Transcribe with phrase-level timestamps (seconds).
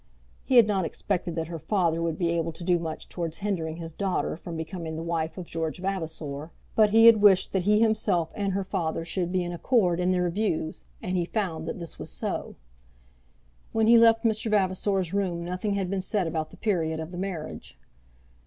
[0.43, 3.77] He had not expected that her father would be able to do much towards hindering
[3.77, 7.79] his daughter from becoming the wife of George Vavasor, but he had wished that he
[7.81, 11.77] himself and her father should be in accord in their views, and he found that
[11.77, 12.55] this was so.
[13.73, 14.49] When he left Mr.
[14.49, 17.77] Vavasor's room nothing had been said about the period of the marriage.